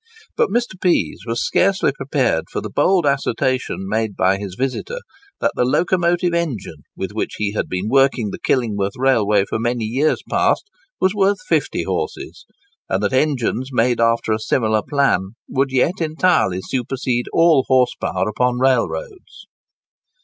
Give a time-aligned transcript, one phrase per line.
[0.35, 0.81] But Mr.
[0.81, 4.97] Pease was scarcely prepared for the bold assertion made by his visitor,
[5.39, 9.85] that the locomotive engine with which he had been working the Killingworth Railway for many
[9.85, 10.63] years past
[10.99, 12.47] was worth fifty horses,
[12.89, 18.27] and that engines made after a similar plan would yet entirely supersede all horse power
[18.27, 19.45] upon railroads.